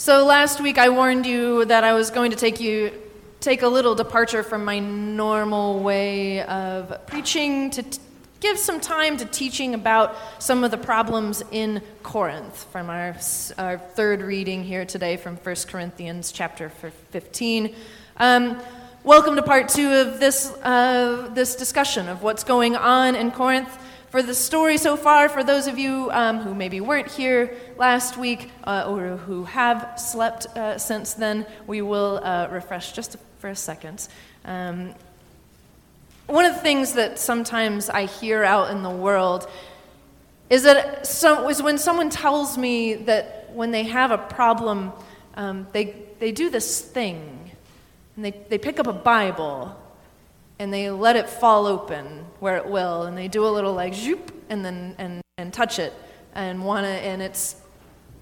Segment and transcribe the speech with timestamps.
[0.00, 2.90] So last week I warned you that I was going to take you
[3.38, 7.98] take a little departure from my normal way of preaching to t-
[8.40, 13.14] give some time to teaching about some of the problems in Corinth from our,
[13.58, 17.74] our third reading here today from 1 Corinthians chapter 15.
[18.16, 18.58] Um,
[19.04, 23.76] welcome to part two of this, uh, this discussion of what's going on in Corinth
[24.10, 28.16] for the story so far, for those of you um, who maybe weren't here last
[28.16, 33.48] week uh, or who have slept uh, since then, we will uh, refresh just for
[33.48, 34.08] a second.
[34.44, 34.94] Um,
[36.26, 39.48] one of the things that sometimes I hear out in the world
[40.48, 44.92] is that some, is when someone tells me that when they have a problem,
[45.34, 47.52] um, they, they do this thing,
[48.16, 49.79] and they, they pick up a Bible
[50.60, 53.94] and they let it fall open where it will, and they do a little like
[53.94, 55.94] zoop and then and, and touch it
[56.34, 57.56] and want to, and it's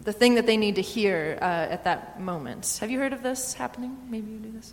[0.00, 2.78] the thing that they need to hear uh, at that moment.
[2.80, 3.96] Have you heard of this happening?
[4.08, 4.72] Maybe you do this.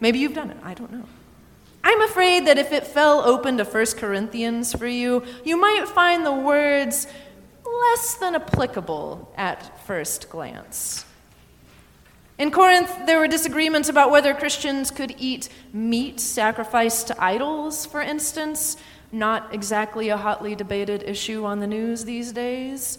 [0.00, 0.56] Maybe you've done it.
[0.64, 1.04] I don't know.
[1.84, 6.24] I'm afraid that if it fell open to 1 Corinthians for you, you might find
[6.24, 7.06] the words
[7.64, 11.04] less than applicable at first glance.
[12.42, 18.02] In Corinth, there were disagreements about whether Christians could eat meat sacrificed to idols, for
[18.02, 18.76] instance.
[19.12, 22.98] Not exactly a hotly debated issue on the news these days.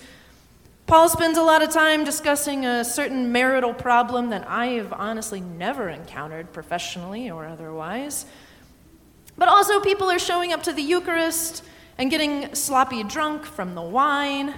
[0.88, 5.42] Paul spends a lot of time discussing a certain marital problem that I have honestly
[5.42, 8.26] never encountered professionally or otherwise.
[9.38, 11.66] But also, people are showing up to the Eucharist
[11.98, 14.56] and getting sloppy drunk from the wine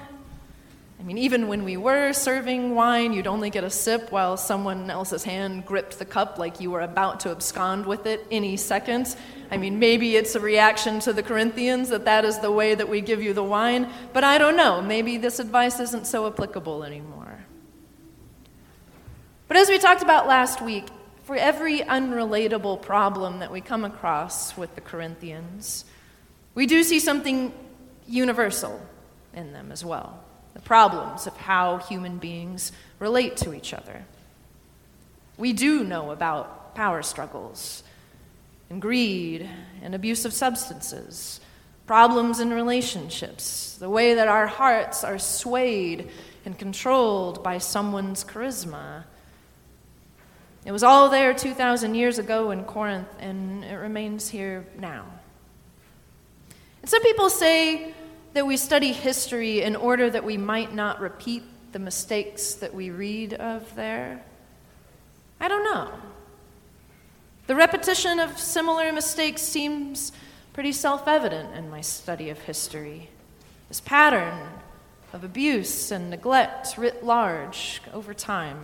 [1.00, 4.90] I mean, even when we were serving wine, you'd only get a sip while someone
[4.90, 9.16] else's hand gripped the cup like you were about to abscond with it any second.
[9.52, 12.88] I mean, maybe it's a reaction to the Corinthians that that is the way that
[12.88, 14.82] we give you the wine, but I don't know.
[14.82, 17.46] Maybe this advice isn't so applicable anymore.
[19.48, 20.88] But as we talked about last week,
[21.24, 25.86] for every unrelatable problem that we come across with the Corinthians,
[26.56, 27.54] we do see something
[28.08, 28.80] universal
[29.34, 34.06] in them as well the problems of how human beings relate to each other.
[35.38, 37.84] We do know about power struggles
[38.70, 39.48] and greed
[39.84, 41.42] and abuse of substances,
[41.86, 46.10] problems in relationships, the way that our hearts are swayed
[46.46, 49.04] and controlled by someone's charisma.
[50.64, 55.06] It was all there 2,000 years ago in Corinth, and it remains here now.
[56.82, 57.94] And some people say
[58.36, 61.42] that we study history in order that we might not repeat
[61.72, 64.22] the mistakes that we read of there?
[65.40, 65.90] I don't know.
[67.48, 70.12] The repetition of similar mistakes seems
[70.52, 73.08] pretty self evident in my study of history.
[73.70, 74.50] This pattern
[75.14, 78.60] of abuse and neglect writ large over time.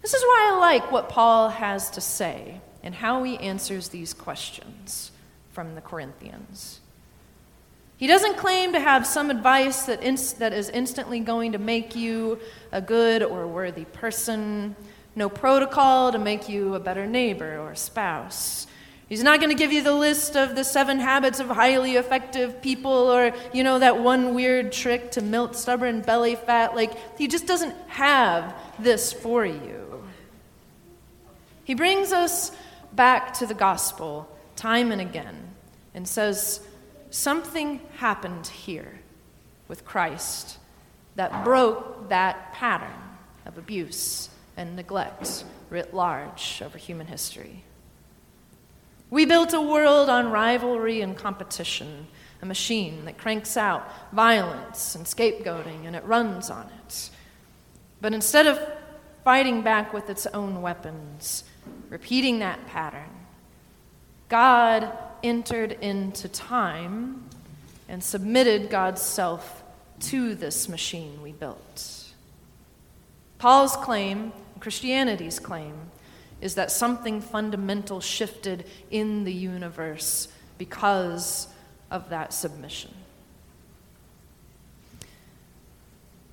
[0.00, 4.14] This is why I like what Paul has to say and how he answers these
[4.14, 5.10] questions
[5.52, 6.80] from the Corinthians.
[7.98, 11.96] He doesn't claim to have some advice that, inst- that is instantly going to make
[11.96, 12.38] you
[12.70, 14.76] a good or worthy person,
[15.16, 18.68] no protocol to make you a better neighbor or spouse.
[19.08, 22.62] He's not going to give you the list of the seven habits of highly effective
[22.62, 26.76] people or, you know, that one weird trick to melt stubborn belly fat.
[26.76, 30.04] Like, he just doesn't have this for you.
[31.64, 32.52] He brings us
[32.92, 35.36] back to the gospel time and again
[35.94, 36.60] and says,
[37.10, 39.00] something happened here
[39.66, 40.58] with Christ
[41.16, 43.00] that broke that pattern
[43.44, 47.64] of abuse and neglect writ large over human history.
[49.10, 52.08] We built a world on rivalry and competition,
[52.42, 57.10] a machine that cranks out violence and scapegoating, and it runs on it.
[58.00, 58.60] But instead of
[59.24, 61.44] fighting back with its own weapons,
[61.88, 63.10] repeating that pattern,
[64.28, 64.92] God
[65.22, 67.28] entered into time
[67.88, 69.62] and submitted God's self
[70.00, 72.04] to this machine we built.
[73.38, 75.74] Paul's claim, Christianity's claim,
[76.40, 81.48] is that something fundamental shifted in the universe because
[81.90, 82.92] of that submission.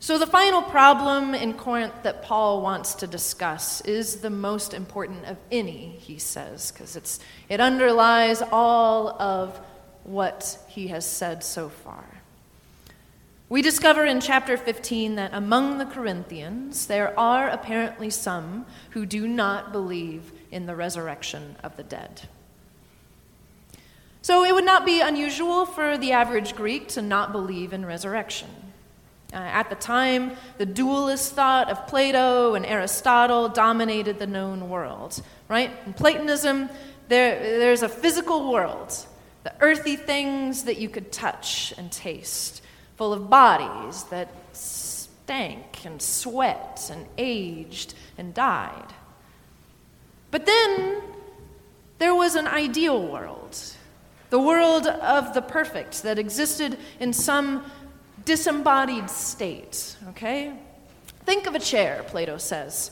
[0.06, 5.26] So, the final problem in Corinth that Paul wants to discuss is the most important
[5.26, 7.20] of any, he says, because
[7.50, 9.60] it underlies all of
[10.04, 12.06] what he has said so far.
[13.50, 19.28] We discover in chapter 15 that among the Corinthians, there are apparently some who do
[19.28, 22.30] not believe in the resurrection of the dead.
[24.22, 28.65] So, it would not be unusual for the average Greek to not believe in resurrection.
[29.36, 35.22] Uh, at the time, the dualist thought of Plato and Aristotle dominated the known world,
[35.50, 35.72] right?
[35.86, 36.70] In Platonism,
[37.10, 38.96] there, there's a physical world,
[39.44, 42.62] the earthy things that you could touch and taste,
[42.96, 48.94] full of bodies that stank and sweat and aged and died.
[50.32, 51.02] But then
[51.98, 53.60] there was an ideal world,
[54.30, 57.70] the world of the perfect that existed in some
[58.26, 60.54] disembodied state, okay?
[61.26, 62.92] Think of a chair, Plato says.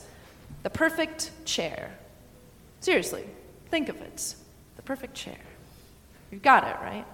[0.62, 1.92] The perfect chair.
[2.80, 3.24] Seriously,
[3.70, 4.34] think of it.
[4.76, 5.38] The perfect chair.
[6.30, 7.04] You've got it, right?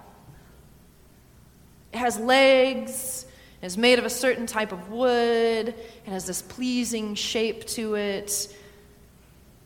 [1.93, 3.25] It has legs,
[3.61, 7.95] it is made of a certain type of wood, it has this pleasing shape to
[7.95, 8.55] it.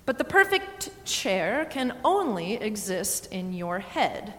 [0.05, 4.33] But the perfect chair can only exist in your head.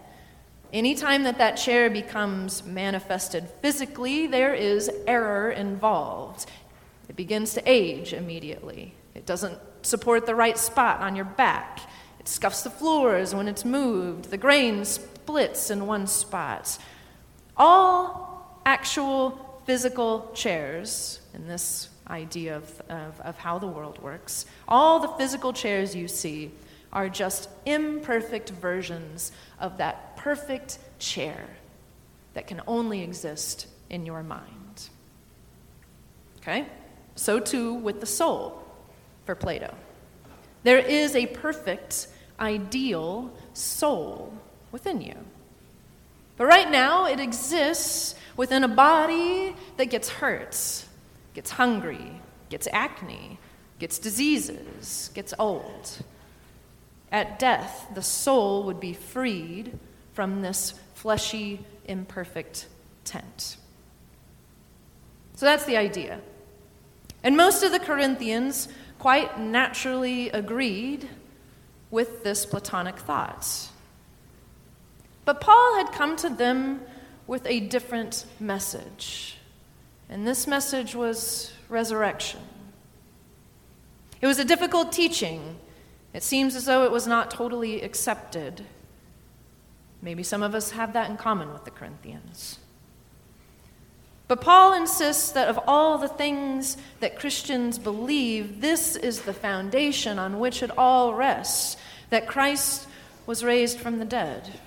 [0.76, 6.50] Anytime that that chair becomes manifested physically, there is error involved.
[7.08, 8.93] It begins to age immediately.
[9.14, 11.81] It doesn't support the right spot on your back.
[12.20, 14.26] It scuffs the floors when it's moved.
[14.26, 16.76] The grain splits in one spot.
[17.56, 25.00] All actual physical chairs, in this idea of, of, of how the world works, all
[25.00, 26.50] the physical chairs you see
[26.93, 31.46] are just imperfect versions of that perfect chair
[32.34, 34.88] that can only exist in your mind.
[36.38, 36.67] Okay?
[37.14, 38.61] So too with the soul
[39.25, 39.73] for Plato.
[40.64, 42.08] There is a perfect,
[42.40, 44.32] ideal soul
[44.73, 45.14] within you.
[46.37, 50.84] But right now, it exists within a body that gets hurt,
[51.34, 53.38] gets hungry, gets acne,
[53.79, 55.99] gets diseases, gets old.
[57.12, 59.79] At death, the soul would be freed
[60.16, 62.68] from this fleshy, imperfect
[63.04, 63.58] tent.
[65.34, 66.20] So that's the idea.
[67.22, 68.68] And most of the Corinthians
[68.98, 71.06] quite naturally agreed
[71.90, 73.68] with this Platonic thought.
[75.26, 76.80] But Paul had come to them
[77.26, 79.36] with a different message.
[80.08, 82.40] And this message was resurrection.
[84.22, 85.58] It was a difficult teaching.
[86.14, 88.64] It seems as though it was not totally accepted.
[90.02, 92.58] Maybe some of us have that in common with the Corinthians.
[94.28, 100.19] But Paul insists that of all the things that Christians believe, this is the foundation
[100.19, 101.76] on which it all rests
[102.10, 102.88] that Christ
[103.26, 104.60] was raised from the dead.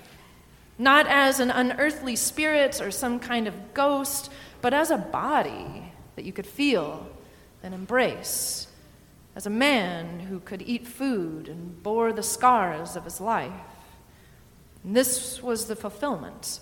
[0.78, 4.30] Not as an unearthly spirit or some kind of ghost,
[4.62, 7.06] but as a body that you could feel
[7.62, 8.66] and embrace,
[9.36, 13.52] as a man who could eat food and bore the scars of his life.
[14.84, 16.60] And this was the fulfillment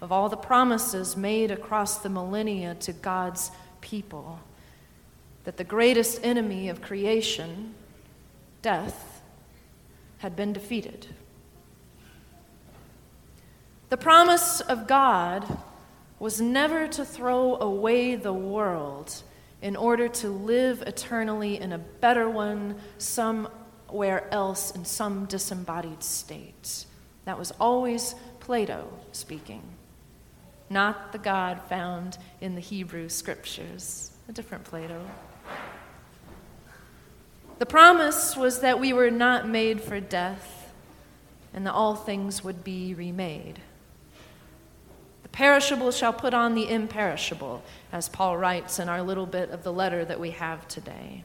[0.00, 3.50] of all the promises made across the millennia to God's
[3.80, 4.40] people
[5.44, 7.74] that the greatest enemy of creation,
[8.62, 9.22] death,
[10.18, 11.06] had been defeated.
[13.88, 15.58] The promise of God
[16.18, 19.22] was never to throw away the world
[19.62, 26.84] in order to live eternally in a better one somewhere else in some disembodied state.
[27.28, 29.60] That was always Plato speaking,
[30.70, 35.06] not the God found in the Hebrew scriptures, a different Plato.
[37.58, 40.72] The promise was that we were not made for death
[41.52, 43.58] and that all things would be remade.
[45.22, 47.62] The perishable shall put on the imperishable,
[47.92, 51.24] as Paul writes in our little bit of the letter that we have today.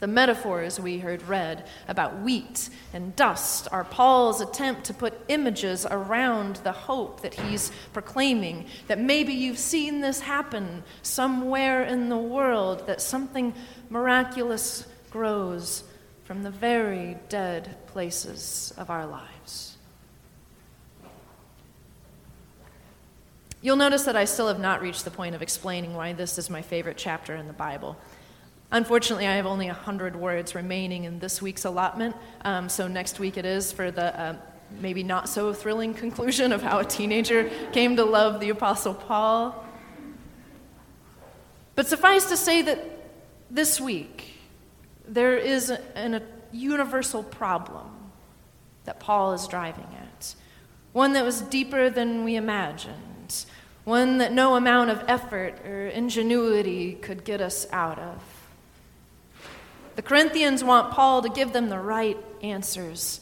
[0.00, 5.86] The metaphors we heard read about wheat and dust are Paul's attempt to put images
[5.90, 8.66] around the hope that he's proclaiming.
[8.86, 13.54] That maybe you've seen this happen somewhere in the world, that something
[13.90, 15.82] miraculous grows
[16.22, 19.78] from the very dead places of our lives.
[23.60, 26.48] You'll notice that I still have not reached the point of explaining why this is
[26.48, 27.96] my favorite chapter in the Bible.
[28.70, 33.38] Unfortunately, I have only 100 words remaining in this week's allotment, um, so next week
[33.38, 34.36] it is for the uh,
[34.80, 39.64] maybe not so thrilling conclusion of how a teenager came to love the Apostle Paul.
[41.74, 42.84] But suffice to say that
[43.50, 44.34] this week
[45.06, 46.22] there is an, a
[46.52, 47.88] universal problem
[48.84, 50.34] that Paul is driving at,
[50.92, 53.46] one that was deeper than we imagined,
[53.84, 58.37] one that no amount of effort or ingenuity could get us out of.
[60.08, 63.20] Corinthians want Paul to give them the right answers,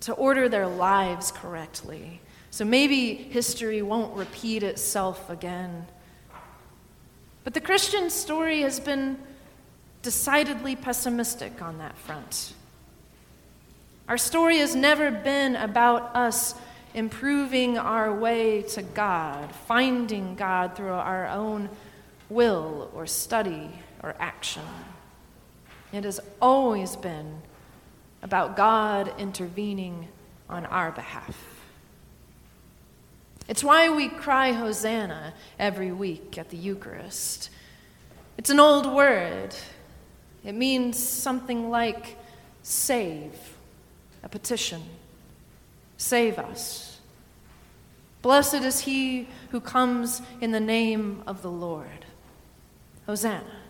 [0.00, 2.22] to order their lives correctly.
[2.50, 5.86] So maybe history won't repeat itself again.
[7.44, 9.18] But the Christian story has been
[10.00, 12.54] decidedly pessimistic on that front.
[14.08, 16.54] Our story has never been about us
[16.94, 21.68] improving our way to God, finding God through our own
[22.30, 23.68] will or study
[24.02, 24.62] or action.
[25.92, 27.42] It has always been
[28.22, 30.08] about God intervening
[30.48, 31.36] on our behalf.
[33.48, 37.50] It's why we cry Hosanna every week at the Eucharist.
[38.38, 39.54] It's an old word.
[40.44, 42.16] It means something like
[42.62, 43.32] save,
[44.22, 44.82] a petition.
[45.96, 47.00] Save us.
[48.22, 52.06] Blessed is he who comes in the name of the Lord.
[53.06, 53.61] Hosanna.